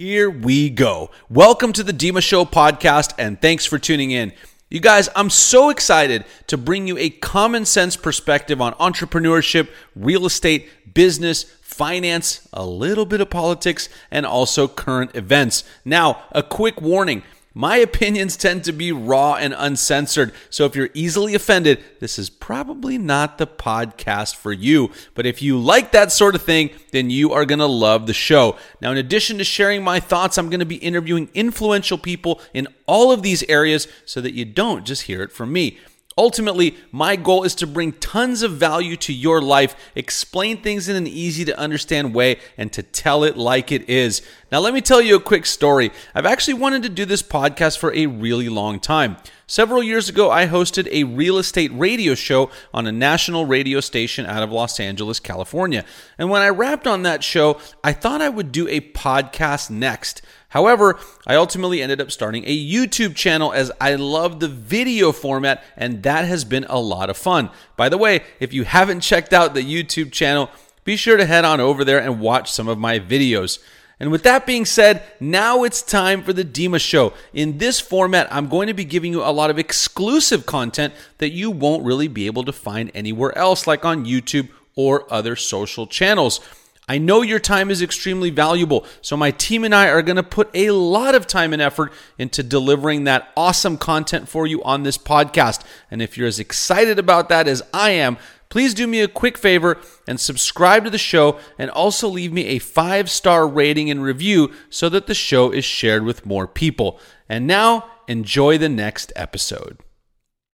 [0.00, 1.10] Here we go.
[1.28, 4.32] Welcome to the Dima Show podcast, and thanks for tuning in.
[4.70, 10.24] You guys, I'm so excited to bring you a common sense perspective on entrepreneurship, real
[10.24, 15.64] estate, business, finance, a little bit of politics, and also current events.
[15.84, 17.22] Now, a quick warning.
[17.52, 22.30] My opinions tend to be raw and uncensored, so if you're easily offended, this is
[22.30, 24.92] probably not the podcast for you.
[25.16, 28.14] But if you like that sort of thing, then you are going to love the
[28.14, 28.56] show.
[28.80, 32.68] Now, in addition to sharing my thoughts, I'm going to be interviewing influential people in
[32.86, 35.78] all of these areas so that you don't just hear it from me.
[36.18, 40.94] Ultimately, my goal is to bring tons of value to your life, explain things in
[40.94, 44.20] an easy to understand way, and to tell it like it is.
[44.52, 45.92] Now, let me tell you a quick story.
[46.12, 49.16] I've actually wanted to do this podcast for a really long time.
[49.46, 54.26] Several years ago, I hosted a real estate radio show on a national radio station
[54.26, 55.84] out of Los Angeles, California.
[56.18, 60.20] And when I wrapped on that show, I thought I would do a podcast next.
[60.48, 65.62] However, I ultimately ended up starting a YouTube channel as I love the video format,
[65.76, 67.50] and that has been a lot of fun.
[67.76, 70.50] By the way, if you haven't checked out the YouTube channel,
[70.82, 73.60] be sure to head on over there and watch some of my videos.
[74.00, 77.12] And with that being said, now it's time for the Dima Show.
[77.34, 81.30] In this format, I'm going to be giving you a lot of exclusive content that
[81.30, 85.86] you won't really be able to find anywhere else, like on YouTube or other social
[85.86, 86.40] channels.
[86.88, 90.24] I know your time is extremely valuable, so my team and I are going to
[90.24, 94.82] put a lot of time and effort into delivering that awesome content for you on
[94.82, 95.62] this podcast.
[95.90, 98.16] And if you're as excited about that as I am,
[98.50, 102.46] please do me a quick favor and subscribe to the show and also leave me
[102.46, 107.00] a five star rating and review so that the show is shared with more people.
[107.28, 109.78] And now, enjoy the next episode.